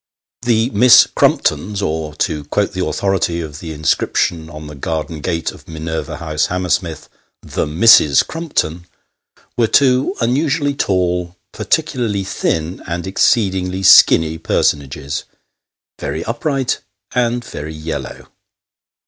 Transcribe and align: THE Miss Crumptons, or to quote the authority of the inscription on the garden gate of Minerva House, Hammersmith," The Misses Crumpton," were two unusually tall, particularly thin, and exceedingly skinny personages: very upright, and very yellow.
THE 0.41 0.71
Miss 0.71 1.05
Crumptons, 1.05 1.79
or 1.79 2.15
to 2.15 2.45
quote 2.45 2.73
the 2.73 2.83
authority 2.83 3.39
of 3.39 3.59
the 3.59 3.71
inscription 3.71 4.49
on 4.49 4.65
the 4.65 4.73
garden 4.73 5.19
gate 5.21 5.51
of 5.51 5.67
Minerva 5.67 6.17
House, 6.17 6.47
Hammersmith," 6.47 7.07
The 7.55 7.67
Misses 7.67 8.23
Crumpton," 8.23 8.87
were 9.55 9.67
two 9.67 10.15
unusually 10.19 10.73
tall, 10.73 11.37
particularly 11.51 12.23
thin, 12.23 12.81
and 12.87 13.05
exceedingly 13.05 13.83
skinny 13.83 14.39
personages: 14.39 15.25
very 15.99 16.23
upright, 16.25 16.79
and 17.13 17.45
very 17.45 17.75
yellow. 17.75 18.29